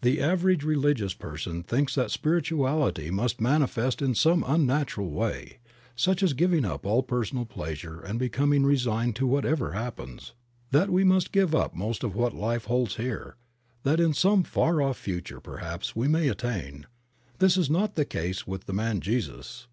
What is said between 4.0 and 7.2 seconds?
in some unnatural way, such as giving up all